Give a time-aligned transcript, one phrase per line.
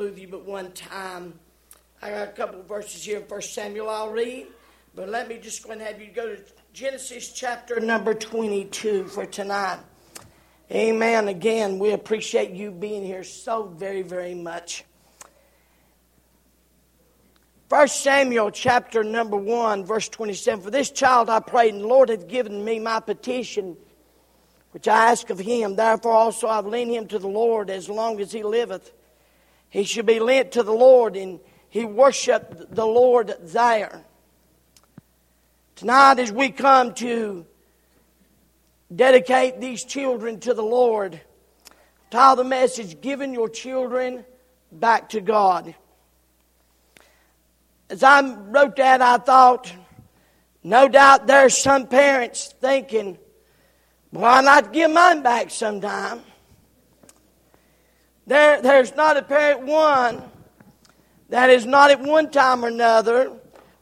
[0.00, 1.38] with you but one time.
[2.02, 4.46] I got a couple of verses here in 1 Samuel I'll read,
[4.94, 6.42] but let me just go and have you go to
[6.72, 9.80] Genesis chapter number 22 for tonight.
[10.72, 11.28] Amen.
[11.28, 14.84] Again, we appreciate you being here so very, very much.
[17.68, 20.64] 1 Samuel chapter number 1, verse 27.
[20.64, 23.76] For this child I prayed, and the Lord hath given me my petition,
[24.70, 25.76] which I ask of him.
[25.76, 28.92] Therefore also I've lent him to the Lord as long as he liveth.
[29.70, 34.04] He should be lent to the Lord, and he worshiped the Lord there.
[35.76, 37.46] Tonight, as we come to
[38.94, 41.20] dedicate these children to the Lord,
[42.10, 44.24] tell the message giving your children
[44.72, 45.74] back to God.
[47.88, 49.72] As I wrote that, I thought,
[50.62, 53.18] no doubt there's some parents thinking,
[54.10, 56.20] why not give mine back sometime?
[58.30, 60.22] There, there's not a parent one
[61.30, 63.32] that is not at one time or another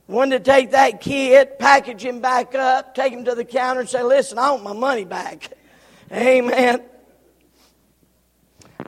[0.06, 3.89] one to take that kid, package him back up, take him to the counter and
[3.91, 5.53] say, listen, I want my money back.
[6.11, 6.81] Amen.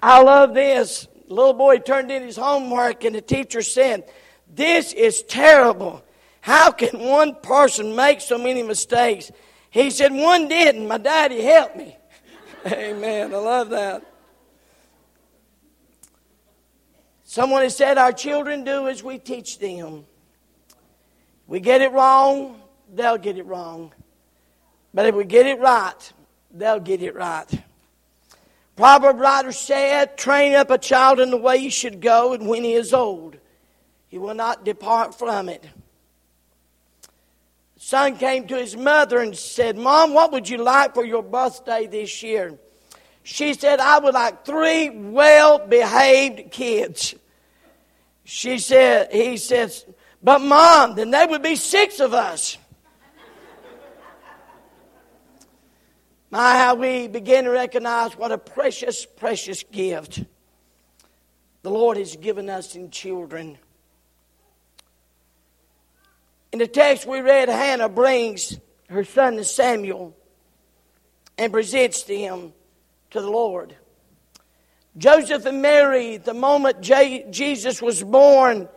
[0.02, 1.06] I love this.
[1.28, 4.08] Little boy turned in his homework and the teacher said,
[4.48, 6.02] this is terrible.
[6.40, 9.30] How can one person make so many mistakes?
[9.68, 10.88] He said, One didn't.
[10.88, 11.98] My daddy helped me.
[12.66, 13.34] Amen.
[13.34, 14.09] I love that.
[17.30, 20.04] Someone has said, Our children do as we teach them.
[21.46, 22.60] We get it wrong,
[22.92, 23.92] they'll get it wrong.
[24.92, 26.12] But if we get it right,
[26.50, 27.46] they'll get it right.
[28.74, 32.64] Proverb writer said, Train up a child in the way he should go, and when
[32.64, 33.36] he is old,
[34.08, 35.62] he will not depart from it.
[37.76, 41.22] The son came to his mother and said, Mom, what would you like for your
[41.22, 42.58] birthday this year?
[43.22, 47.14] She said, I would like three well behaved kids.
[48.24, 49.84] She said, he says,
[50.22, 52.58] but mom, then there would be six of us.
[56.31, 60.22] My, how we begin to recognize what a precious, precious gift
[61.62, 63.58] the Lord has given us in children.
[66.52, 68.58] In the text we read, Hannah brings
[68.88, 70.16] her son Samuel
[71.37, 72.52] and presents to him
[73.10, 73.76] to the Lord.
[74.98, 78.69] Joseph and Mary, the moment Jesus was born,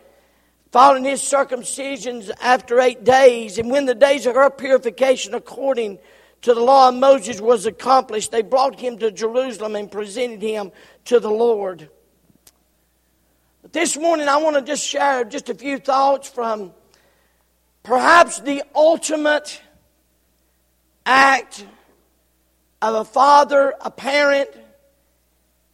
[0.70, 5.98] following his circumcisions after eight days, and when the days of her purification according
[6.42, 10.72] to the law of Moses was accomplished, they brought him to Jerusalem and presented him
[11.06, 11.88] to the Lord.
[13.62, 16.72] But this morning I want to just share just a few thoughts from
[17.84, 19.60] Perhaps the ultimate
[21.04, 21.66] act
[22.84, 24.50] of a father, a parent,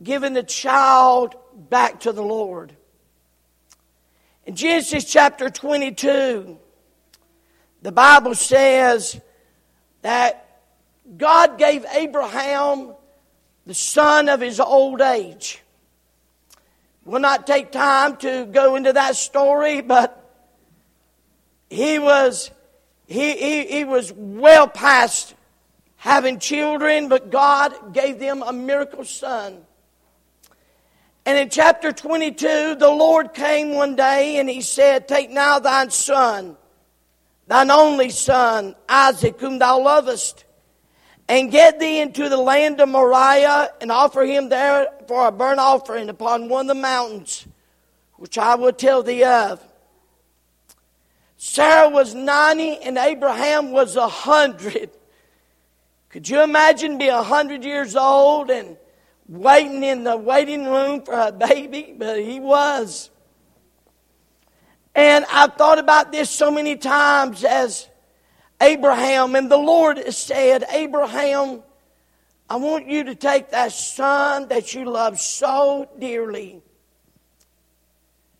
[0.00, 1.34] giving the child
[1.68, 2.72] back to the Lord.
[4.46, 6.56] In Genesis chapter 22,
[7.82, 9.20] the Bible says
[10.02, 10.60] that
[11.16, 12.92] God gave Abraham
[13.66, 15.64] the son of his old age.
[17.04, 20.16] We'll not take time to go into that story, but
[21.68, 22.52] he was
[23.08, 25.34] he, he, he was well past
[26.00, 29.58] having children, but God gave them a miracle son.
[31.26, 35.90] And in chapter 22, the Lord came one day and he said, Take now thine
[35.90, 36.56] son,
[37.46, 40.46] thine only son, Isaac, whom thou lovest,
[41.28, 45.60] and get thee into the land of Moriah and offer him there for a burnt
[45.60, 47.46] offering upon one of the mountains,
[48.16, 49.62] which I will tell thee of.
[51.36, 54.92] Sarah was 90 and Abraham was 100.
[56.10, 58.76] Could you imagine being 100 years old and
[59.26, 61.94] waiting in the waiting room for a baby?
[61.96, 63.10] But he was.
[64.94, 67.88] And I've thought about this so many times as
[68.60, 71.62] Abraham, and the Lord said, Abraham,
[72.48, 76.62] I want you to take that son that you love so dearly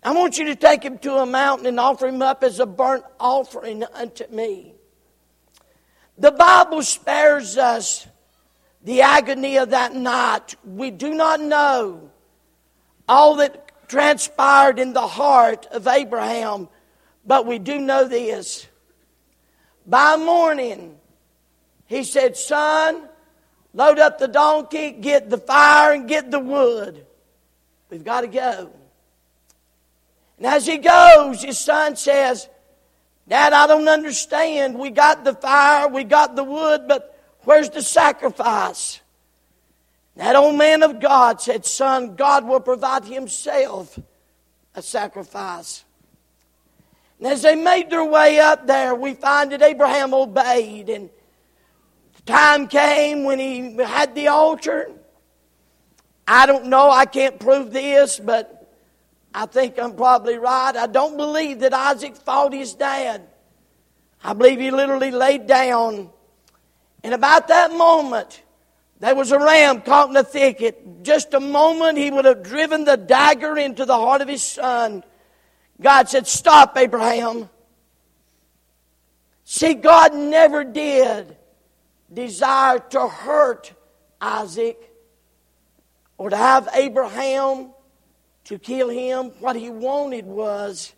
[0.02, 2.66] I want you to take him to a mountain and offer him up as a
[2.66, 4.74] burnt offering unto me.
[6.20, 8.06] The Bible spares us
[8.84, 10.54] the agony of that night.
[10.66, 12.10] We do not know
[13.08, 16.68] all that transpired in the heart of Abraham,
[17.24, 18.66] but we do know this.
[19.86, 20.98] By morning,
[21.86, 23.08] he said, Son,
[23.72, 27.06] load up the donkey, get the fire, and get the wood.
[27.88, 28.70] We've got to go.
[30.36, 32.46] And as he goes, his son says,
[33.30, 34.76] Dad, I don't understand.
[34.76, 39.00] We got the fire, we got the wood, but where's the sacrifice?
[40.16, 43.96] That old man of God said, Son, God will provide himself
[44.74, 45.84] a sacrifice.
[47.18, 50.88] And as they made their way up there, we find that Abraham obeyed.
[50.88, 51.08] And
[52.16, 54.90] the time came when he had the altar.
[56.26, 58.59] I don't know, I can't prove this, but
[59.32, 60.74] I think I'm probably right.
[60.74, 63.22] I don't believe that Isaac fought his dad.
[64.22, 66.10] I believe he literally laid down.
[67.02, 68.42] And about that moment,
[68.98, 71.02] there was a ram caught in the thicket.
[71.02, 75.04] Just a moment, he would have driven the dagger into the heart of his son.
[75.80, 77.48] God said, Stop, Abraham.
[79.44, 81.36] See, God never did
[82.12, 83.72] desire to hurt
[84.20, 84.92] Isaac
[86.18, 87.70] or to have Abraham
[88.44, 89.26] to kill him.
[89.40, 90.92] What he wanted was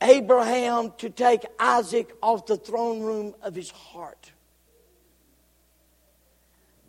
[0.00, 4.32] Abraham to take Isaac off the throne room of his heart.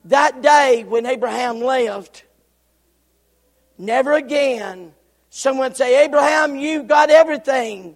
[0.06, 2.24] That day when Abraham left,
[3.78, 4.94] never again
[5.30, 7.96] Someone say, Abraham, you've got everything.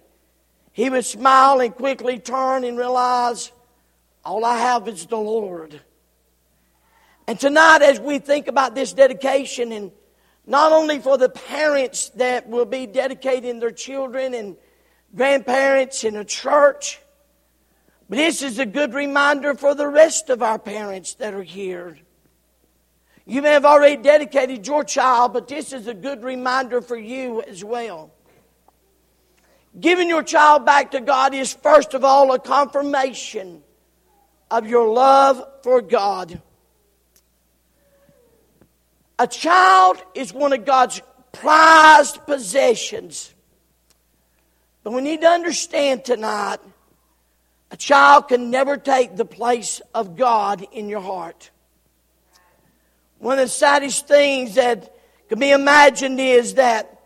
[0.72, 3.52] He would smile and quickly turn and realize,
[4.24, 5.80] all I have is the Lord.
[7.26, 9.92] And tonight, as we think about this dedication, and
[10.46, 14.56] not only for the parents that will be dedicating their children and
[15.14, 17.00] grandparents in a church,
[18.08, 21.98] but this is a good reminder for the rest of our parents that are here.
[23.26, 27.40] You may have already dedicated your child, but this is a good reminder for you
[27.42, 28.12] as well.
[29.78, 33.62] Giving your child back to God is, first of all, a confirmation
[34.50, 36.40] of your love for God.
[39.18, 41.00] A child is one of God's
[41.32, 43.32] prized possessions.
[44.82, 46.58] But we need to understand tonight
[47.70, 51.50] a child can never take the place of God in your heart.
[53.18, 54.94] One of the saddest things that
[55.28, 57.00] can be imagined is that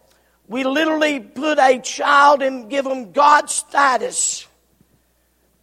[0.48, 4.47] we literally put a child and give them God status.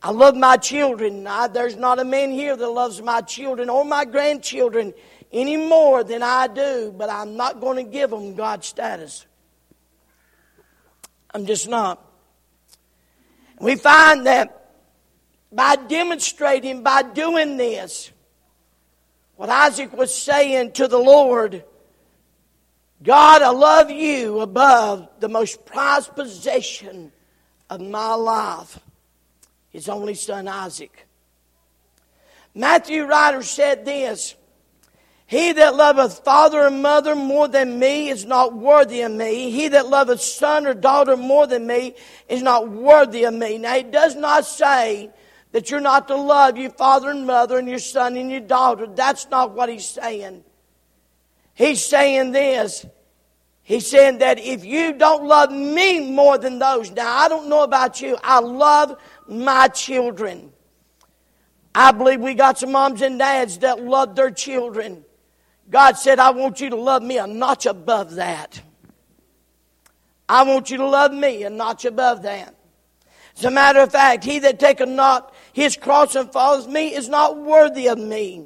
[0.05, 1.25] I love my children.
[1.25, 4.93] I, there's not a man here that loves my children or my grandchildren
[5.33, 9.25] any more than I do, but I'm not going to give them God status.
[11.33, 12.07] I'm just not.
[13.59, 14.75] We find that
[15.51, 18.11] by demonstrating, by doing this,
[19.37, 21.63] what Isaac was saying to the Lord
[23.01, 27.11] God, I love you above the most prized possession
[27.71, 28.79] of my life,
[29.75, 31.05] his only son Isaac.
[32.53, 34.33] Matthew writer said this
[35.27, 39.51] He that loveth father and mother more than me is not worthy of me.
[39.51, 41.95] He that loveth son or daughter more than me
[42.29, 43.57] is not worthy of me.
[43.57, 45.09] Now, it does not say
[45.51, 48.87] that you're not to love your father and mother and your son and your daughter.
[48.87, 50.45] That's not what he's saying.
[51.53, 52.85] He's saying this.
[53.65, 57.63] He's saying that if you don't love me more than those, now I don't know
[57.63, 58.95] about you, I love
[59.27, 60.51] my children.
[61.73, 65.03] I believe we got some moms and dads that love their children.
[65.69, 68.61] God said, I want you to love me a notch above that.
[70.27, 72.55] I want you to love me a notch above that.
[73.37, 77.09] As a matter of fact, he that taketh not his cross and follows me is
[77.09, 78.45] not worthy of me.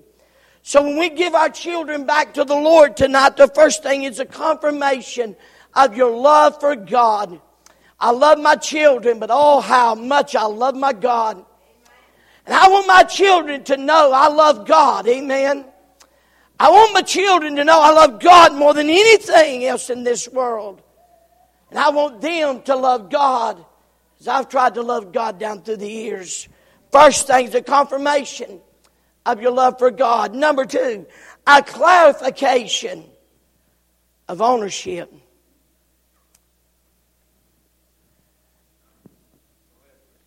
[0.64, 4.20] So when we give our children back to the Lord tonight, the first thing is
[4.20, 5.36] a confirmation
[5.74, 7.40] of your love for God.
[8.00, 11.44] I love my children, but oh, how much I love my God.
[12.45, 15.07] And I want my children to know I love God.
[15.07, 15.66] Amen.
[16.59, 20.28] I want my children to know I love God more than anything else in this
[20.28, 20.81] world.
[21.69, 23.64] And I want them to love God
[24.19, 26.47] as I've tried to love God down through the years.
[26.92, 28.59] First thing is a confirmation
[29.26, 30.33] of your love for God.
[30.33, 31.06] Number two,
[31.45, 33.06] a clarification
[34.28, 35.14] of ownership.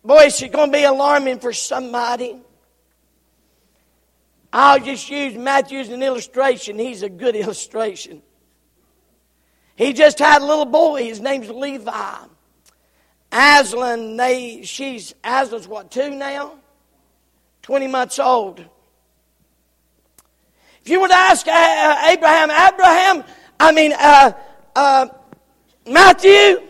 [0.03, 2.35] Boy, it's going to be alarming for somebody.
[4.51, 6.77] I'll just use Matthew as an illustration.
[6.77, 8.21] He's a good illustration.
[9.75, 11.05] He just had a little boy.
[11.05, 12.17] His name's Levi.
[13.31, 16.53] Aslan, they, she's, Aslan's what, two now?
[17.63, 18.59] 20 months old.
[20.83, 23.23] If you were to ask uh, Abraham, Abraham,
[23.59, 24.33] I mean, uh,
[24.75, 25.07] uh,
[25.87, 26.61] Matthew,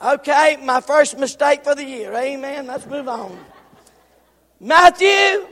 [0.00, 2.12] okay, my first mistake for the year.
[2.14, 2.66] Amen.
[2.66, 3.38] Let's move on.
[4.60, 5.46] Matthew,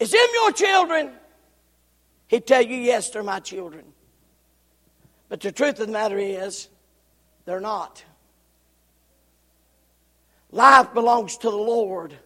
[0.00, 1.12] is them your children?
[2.28, 3.84] He'd tell you, yes, they're my children.
[5.28, 6.68] But the truth of the matter is,
[7.44, 8.04] they're not.
[10.50, 12.16] Life belongs to the Lord.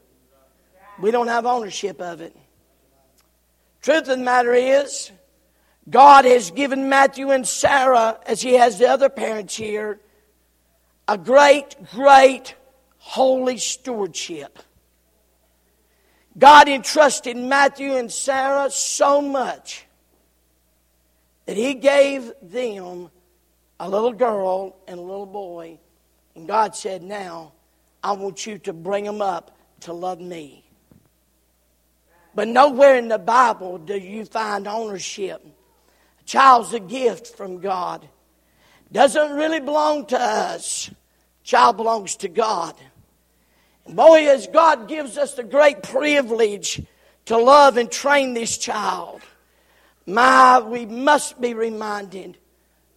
[1.01, 2.37] We don't have ownership of it.
[3.83, 5.11] Truth of the matter is,
[5.89, 10.01] God has given Matthew and Sarah, as He has the other parents here,
[11.09, 12.55] a great, great
[12.99, 14.59] holy stewardship.
[16.37, 19.87] God entrusted Matthew and Sarah so much
[21.47, 23.11] that He gave them
[23.81, 25.79] a little girl and a little boy.
[26.37, 27.55] And God said, Now,
[28.05, 30.65] I want you to bring them up to love me.
[32.35, 35.45] But nowhere in the Bible do you find ownership.
[36.21, 38.07] A child's a gift from God.
[38.91, 40.91] Doesn't really belong to us.
[41.45, 42.75] Child belongs to God.
[43.87, 46.83] And boy, as God gives us the great privilege
[47.27, 49.23] to love and train this child,
[50.07, 52.39] my, we must be reminded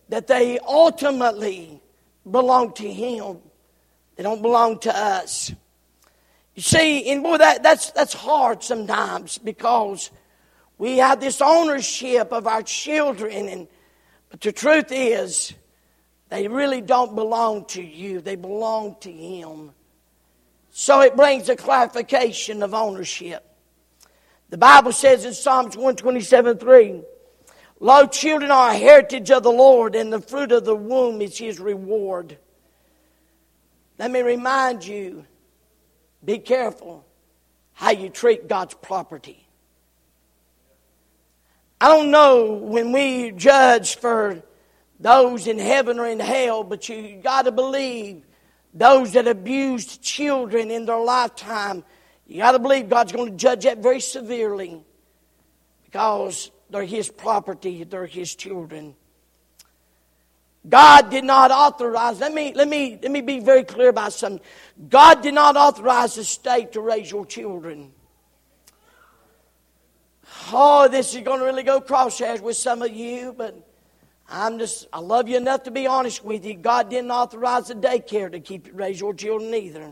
[0.10, 1.82] that they ultimately
[2.30, 3.40] belong to Him.
[4.16, 5.54] They don't belong to us.
[6.56, 10.12] You see, and boy, that, that's, that's hard sometimes because
[10.78, 13.68] we have this ownership of our children, and
[14.30, 15.54] but the truth is,
[16.32, 18.22] they really don't belong to you.
[18.22, 19.72] They belong to Him.
[20.70, 23.46] So it brings a clarification of ownership.
[24.50, 27.02] The Bible says in Psalms 127 3,
[27.82, 31.38] Lo, children are a heritage of the Lord, and the fruit of the womb is
[31.38, 32.38] His reward.
[34.00, 35.26] Let me remind you
[36.24, 37.06] be careful
[37.74, 39.46] how you treat God's property.
[41.82, 44.42] I don't know when we judge for
[45.02, 48.24] those in heaven or in hell, but you got to believe
[48.74, 51.84] those that abused children in their lifetime,
[52.28, 54.82] you got to believe God's going to judge that very severely
[55.84, 58.96] because they're His property, they're His children.
[60.70, 64.46] God did not authorize, let me, let me, let me be very clear about something.
[64.90, 67.92] God did not authorize the state to raise your children.
[70.54, 73.71] Oh, this is going to really go crosshairs with some of you, but
[74.32, 76.54] I'm just, I love you enough to be honest with you.
[76.54, 79.92] God didn't authorize the daycare to keep raise your children either.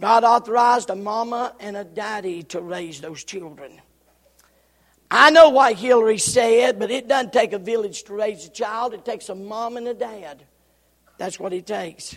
[0.00, 3.80] God authorized a mama and a daddy to raise those children.
[5.10, 8.94] I know what Hillary said, but it doesn't take a village to raise a child.
[8.94, 10.44] It takes a mom and a dad.
[11.16, 12.16] That's what it takes.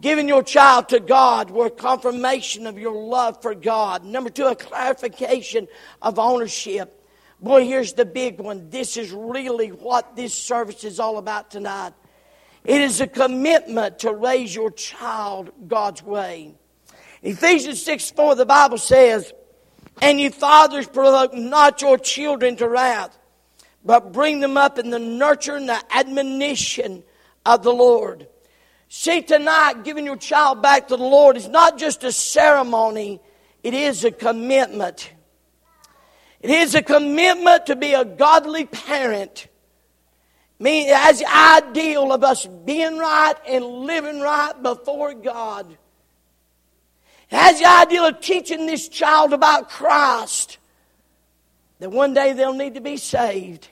[0.00, 4.04] Giving your child to God were confirmation of your love for God.
[4.04, 5.66] Number two, a clarification
[6.00, 6.97] of ownership.
[7.40, 8.68] Boy, here's the big one.
[8.70, 11.92] This is really what this service is all about tonight.
[12.64, 16.54] It is a commitment to raise your child God's way.
[17.22, 19.32] Ephesians 6 4, the Bible says,
[20.02, 23.16] And you fathers provoke not your children to wrath,
[23.84, 27.04] but bring them up in the nurture and the admonition
[27.46, 28.26] of the Lord.
[28.88, 33.20] See, tonight, giving your child back to the Lord is not just a ceremony,
[33.62, 35.12] it is a commitment.
[36.40, 39.48] It is a commitment to be a godly parent.
[40.60, 45.76] As the ideal of us being right and living right before God.
[47.30, 50.58] As the ideal of teaching this child about Christ.
[51.80, 53.68] That one day they'll need to be saved.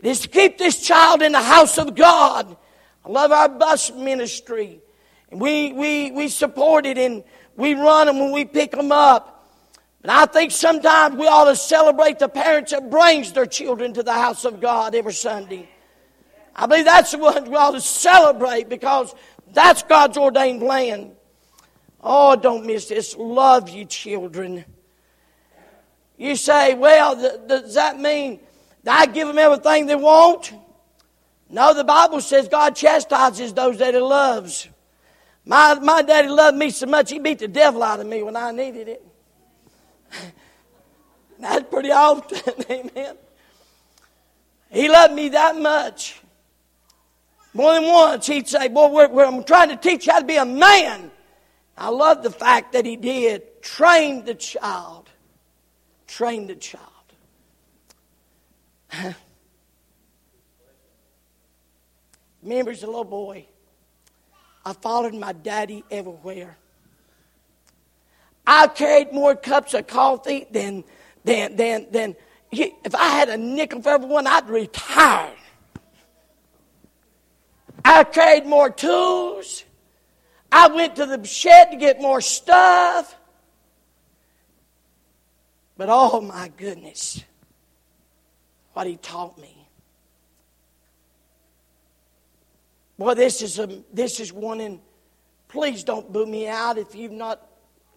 [0.00, 2.56] It is to keep this child in the house of God
[3.04, 4.80] I love our bus ministry.
[5.30, 7.24] We, we, we support it and
[7.56, 9.31] we run them when we pick them up.
[10.02, 14.02] But I think sometimes we ought to celebrate the parents that brings their children to
[14.02, 15.68] the house of God every Sunday.
[16.54, 19.14] I believe that's the one we ought to celebrate because
[19.52, 21.12] that's God's ordained plan.
[22.00, 23.16] Oh, don't miss this.
[23.16, 24.64] Love you, children.
[26.16, 27.14] You say, well,
[27.46, 28.40] does that mean
[28.82, 30.52] that I give them everything they want?
[31.48, 34.68] No, the Bible says God chastises those that He loves.
[35.44, 38.36] My, my daddy loved me so much, he beat the devil out of me when
[38.36, 39.04] I needed it.
[41.38, 43.16] That's pretty often, amen.
[44.70, 46.20] He loved me that much.
[47.54, 50.24] More than once, he'd say, Boy, we're, we're, I'm trying to teach you how to
[50.24, 51.10] be a man.
[51.76, 53.62] I love the fact that he did.
[53.62, 55.10] Train the child.
[56.06, 56.86] Train the child.
[62.42, 63.46] Remember, as a little boy,
[64.64, 66.56] I followed my daddy everywhere.
[68.54, 70.84] I carried more cups of coffee than,
[71.24, 72.16] than, than, than
[72.50, 75.32] if I had a nickel for everyone, I'd retire.
[77.82, 79.64] I carried more tools.
[80.52, 83.16] I went to the shed to get more stuff.
[85.78, 87.24] But oh my goodness,
[88.74, 89.66] what he taught me.
[92.98, 94.78] Boy, this is, a, this is one, and
[95.48, 97.48] please don't boo me out if you've not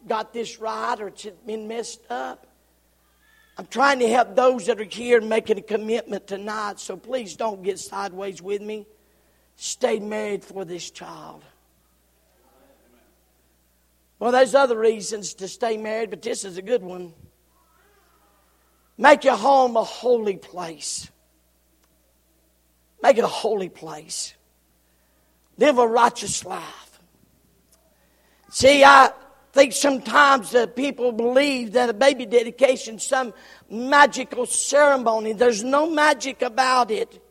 [0.08, 2.48] got this right or it's been messed up.
[3.58, 7.64] I'm trying to help those that are here making a commitment tonight, so please don't
[7.64, 8.86] get sideways with me.
[9.56, 11.44] Stay married for this child.
[14.20, 17.14] Well, there's other reasons to stay married, but this is a good one.
[18.98, 21.10] Make your home a holy place.
[23.02, 24.34] Make it a holy place.
[25.58, 27.00] Live a righteous life.
[28.50, 29.12] See, I
[29.56, 33.34] think sometimes that people believe that a baby dedication is some
[33.70, 35.32] magical ceremony.
[35.32, 37.24] There's no magic about it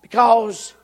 [0.00, 0.74] because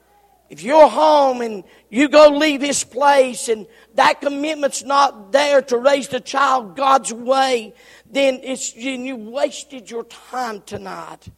[0.49, 5.79] if you're home and you go leave this place and that commitment's not there to
[5.79, 7.73] raise the child God's way,
[8.11, 11.29] then it's, you wasted your time tonight.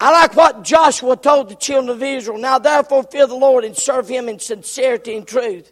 [0.00, 2.38] I like what Joshua told the children of Israel.
[2.38, 5.70] Now therefore fear the Lord and serve him in sincerity and truth.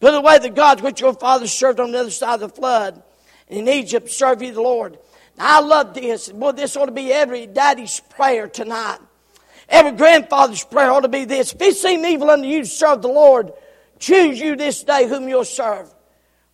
[0.00, 3.02] Put away the gods which your fathers served on the other side of the flood.
[3.48, 4.98] And in Egypt serve ye the Lord.
[5.36, 6.28] Now I love this.
[6.28, 8.98] Boy, this ought to be every daddy's prayer tonight.
[9.68, 11.52] Every grandfather's prayer ought to be this.
[11.52, 13.52] If it seem evil unto you to serve the Lord,
[13.98, 15.92] choose you this day whom you'll serve.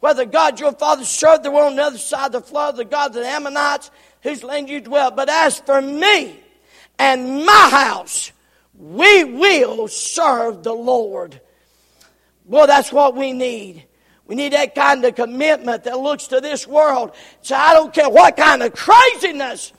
[0.01, 2.85] Whether God your father served the world on the other side of the flood, the
[2.85, 3.91] gods of the Ammonites,
[4.23, 5.11] whose land you dwell.
[5.11, 6.41] But as for me,
[6.99, 8.33] and my house,
[8.75, 11.41] we will serve the Lord.
[12.45, 13.87] Boy, that's what we need.
[14.27, 17.13] We need that kind of commitment that looks to this world.
[17.43, 19.73] So I don't care what kind of craziness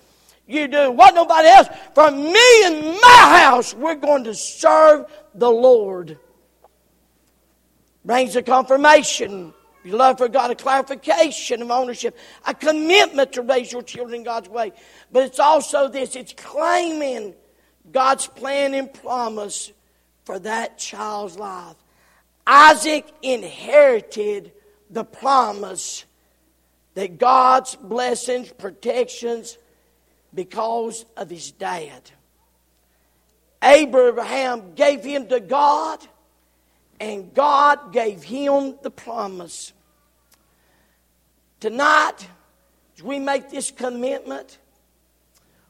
[0.48, 1.68] you do, what nobody else.
[1.96, 6.20] For me and my house, we're going to serve the Lord.
[8.04, 9.54] Brings a confirmation.
[9.84, 12.18] Your love for God, a clarification of ownership,
[12.48, 14.74] a commitment to raise your children in God's way.
[15.12, 17.36] But it's also this it's claiming
[17.92, 19.72] God's plan and promise
[20.24, 21.76] for that child's life.
[22.48, 24.52] Isaac inherited
[24.90, 26.06] the promise
[26.94, 29.58] that God's blessings, protections,
[30.34, 32.12] because of his dad.
[33.64, 36.05] Abraham gave him to God,
[37.00, 39.74] and God gave him the promise.
[41.60, 42.27] Tonight,
[42.96, 44.60] as we make this commitment,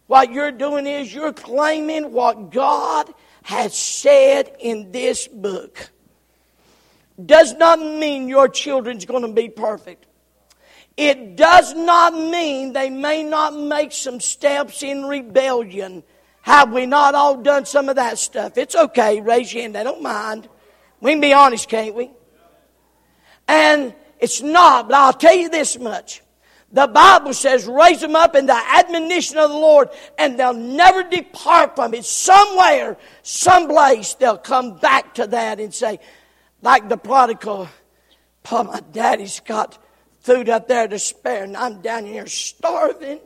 [0.07, 3.11] what you're doing is you're claiming what God
[3.43, 5.89] has said in this book.
[7.23, 10.05] Does not mean your children's going to be perfect.
[10.97, 16.03] It does not mean they may not make some steps in rebellion.
[16.41, 18.57] Have we not all done some of that stuff?
[18.57, 20.47] It's okay, raise your hand, they don't mind.
[21.01, 22.11] We can be honest, can't we?
[23.47, 26.21] And it's not, but I'll tell you this much.
[26.71, 31.03] The Bible says, raise them up in the admonition of the Lord, and they'll never
[31.03, 32.05] depart from it.
[32.05, 35.99] Somewhere, someplace, they'll come back to that and say,
[36.61, 37.67] like the prodigal,
[38.43, 39.77] Pa, my daddy's got
[40.19, 43.19] food up there to spare, and I'm down here starving.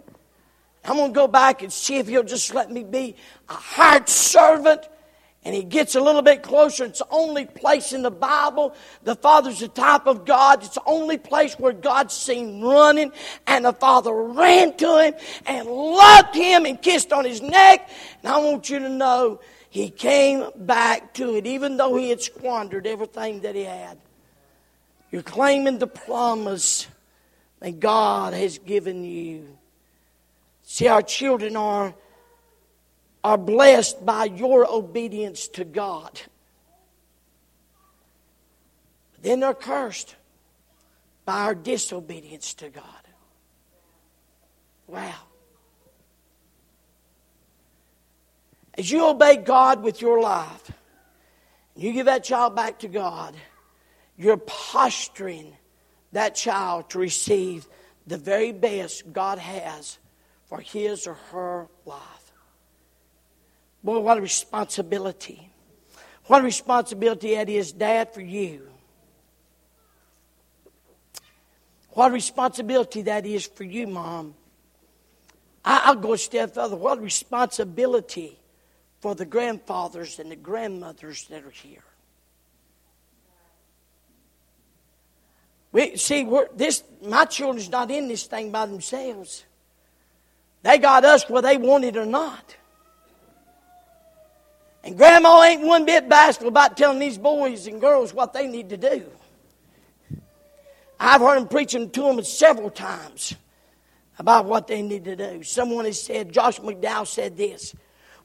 [0.85, 3.15] I'm going to go back and see if he'll just let me be
[3.49, 4.87] a hired servant
[5.45, 6.83] and he gets a little bit closer.
[6.83, 8.75] It's the only place in the Bible.
[9.03, 10.63] The Father's the type of God.
[10.63, 13.13] It's the only place where God's seen running.
[13.47, 15.13] And the Father ran to him
[15.45, 17.89] and loved him and kissed on his neck.
[18.21, 19.39] And I want you to know
[19.69, 23.97] he came back to it, even though he had squandered everything that he had.
[25.11, 26.87] You're claiming the promise
[27.59, 29.57] that God has given you.
[30.63, 31.93] See, our children are
[33.23, 36.21] are blessed by your obedience to God.
[39.13, 40.15] But then they're cursed
[41.25, 42.83] by our disobedience to God.
[44.87, 45.28] Wow.
[48.79, 50.71] As you obey God with your life,
[51.75, 53.35] you give that child back to God,
[54.15, 55.57] you're posturing
[56.13, 57.67] that child to receive
[58.07, 59.97] the very best God has
[60.45, 62.31] for his or her life.
[63.83, 65.51] Boy, what a responsibility.
[66.27, 68.65] What a responsibility that is, Dad, for you.
[71.89, 74.35] What a responsibility that is for you, Mom.
[75.65, 76.77] I'll go a step further.
[76.77, 78.38] What a responsibility
[78.99, 81.83] for the grandfathers and the grandmothers that are here.
[85.71, 89.45] We, see, this my children's not in this thing by themselves.
[90.63, 92.55] They got us whether they want it or not.
[94.83, 98.69] And grandma ain't one bit bashful about telling these boys and girls what they need
[98.69, 99.05] to do.
[100.99, 103.35] I've heard him preaching to them several times
[104.17, 105.43] about what they need to do.
[105.43, 107.73] Someone has said, Josh McDowell said this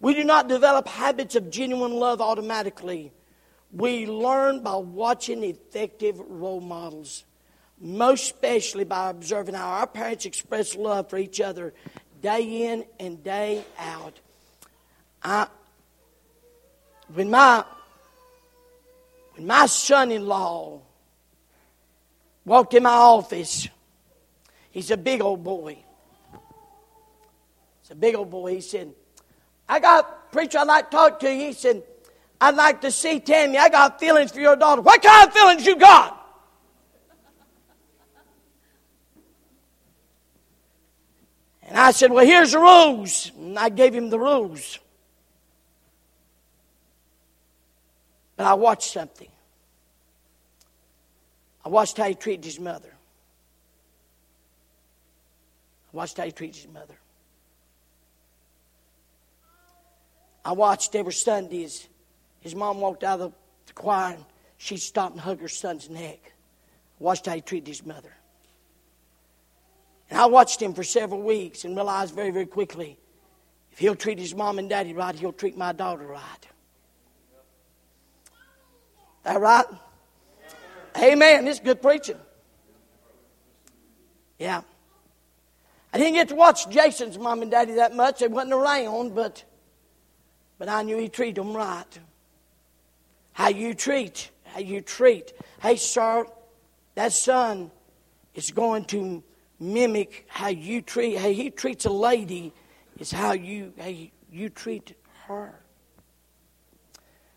[0.05, 3.11] We do not develop habits of genuine love automatically.
[3.73, 7.25] We learn by watching effective role models,
[7.81, 11.73] most especially by observing how our parents express love for each other
[12.21, 14.21] day in and day out.
[15.23, 15.47] I,
[17.15, 17.65] when my
[19.37, 20.83] when my son-in-law
[22.45, 23.69] walked in my office,
[24.71, 25.79] he's a big old boy.
[27.81, 28.57] He's a big old boy.
[28.57, 28.93] He said,
[29.69, 31.47] I got preacher I'd like to talk to you.
[31.47, 31.83] He said,
[32.41, 33.59] I'd like to see Tammy.
[33.59, 34.83] I got feelings for your daughter.
[34.83, 36.21] What kind of feelings you got?
[41.67, 43.33] And I said, Well, here's the rules.
[43.37, 44.79] And I gave him the rules.
[48.37, 49.29] But I watched something.
[51.65, 52.93] I watched how he treated his mother.
[55.93, 56.95] I watched how he treated his mother.
[60.45, 61.87] I watched every Sunday his,
[62.41, 63.33] his mom walked out of
[63.67, 64.25] the choir and
[64.59, 66.33] she stopped and hugged her son's neck.
[66.99, 68.13] Watched how he treated his mother.
[70.11, 72.99] And I watched him for several weeks and realized very, very quickly
[73.73, 76.47] if he'll treat his mom and daddy right, he'll treat my daughter right.
[79.25, 79.65] That right?
[80.97, 81.45] Amen.
[81.45, 82.19] This is good preaching.
[84.39, 84.63] Yeah.
[85.93, 88.21] I didn't get to watch Jason's mom and daddy that much.
[88.21, 89.43] They wasn't around, but
[90.65, 91.85] but I knew he treated them right.
[93.35, 95.35] How you treat, how you treat.
[95.61, 96.25] Hey, sir,
[96.95, 97.71] that son
[98.35, 99.23] is going to
[99.61, 102.51] mimic how you treat, how he treats a lady
[102.99, 103.93] is how you, how
[104.31, 104.97] you, treat
[105.27, 105.61] her.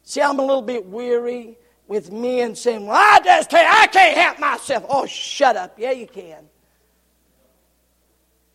[0.03, 4.17] See, I'm a little bit weary with men saying, Well, I just you, I can't
[4.17, 4.85] help myself.
[4.87, 5.77] Oh, shut up.
[5.77, 6.45] Yeah, you can.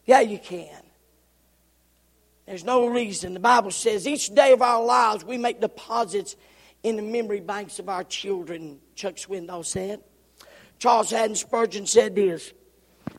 [0.07, 0.82] Yeah, you can.
[2.53, 3.33] There's no reason.
[3.33, 6.37] The Bible says each day of our lives we make deposits
[6.83, 10.03] in the memory banks of our children, Chuck Swindoll said.
[10.79, 12.53] Charles Haddon Spurgeon said this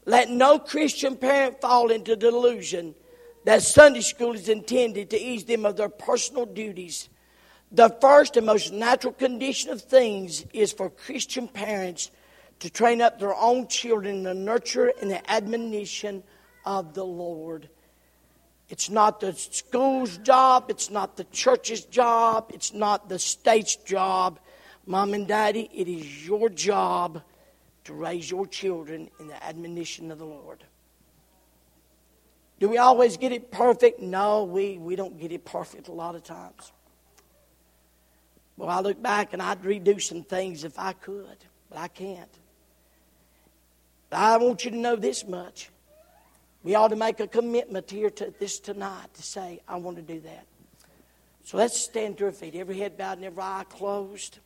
[0.06, 2.93] Let no Christian parent fall into delusion
[3.43, 7.10] that Sunday school is intended to ease them of their personal duties.
[7.72, 12.12] The first and most natural condition of things is for Christian parents
[12.60, 16.22] to train up their own children in the nurture and the admonition
[16.67, 17.69] of the Lord.
[18.69, 20.65] It's not the school's job.
[20.69, 22.52] It's not the church's job.
[22.54, 24.39] It's not the state's job.
[24.86, 27.21] Mom and daddy, it is your job
[27.86, 30.63] to raise your children in the admonition of the Lord.
[32.60, 33.99] Do we always get it perfect?
[33.99, 36.71] No, we, we don't get it perfect a lot of times.
[38.56, 41.38] Well, I look back and I'd redo some things if I could,
[41.69, 42.30] but I can't.
[44.10, 45.69] But I want you to know this much.
[46.63, 50.02] We ought to make a commitment here to this tonight to say, I want to
[50.02, 50.45] do that.
[51.43, 54.39] So let's stand to our feet, every head bowed and every eye closed.